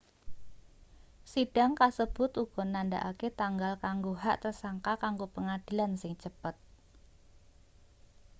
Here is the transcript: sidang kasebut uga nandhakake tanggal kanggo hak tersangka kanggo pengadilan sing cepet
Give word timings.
sidang 1.31 1.71
kasebut 1.81 2.31
uga 2.43 2.63
nandhakake 2.73 3.27
tanggal 3.41 3.73
kanggo 3.85 4.13
hak 4.23 4.37
tersangka 4.43 4.93
kanggo 5.03 5.25
pengadilan 5.35 5.91
sing 6.01 6.13
cepet 6.23 6.55